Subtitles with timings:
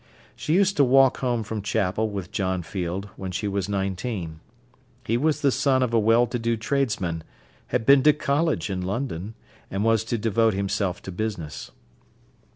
[0.35, 4.39] She used to walk home from chapel with John Field when she was nineteen.
[5.05, 7.23] He was the son of a well to do tradesman,
[7.67, 9.35] had been to college in London,
[9.69, 11.69] and was to devote himself to business.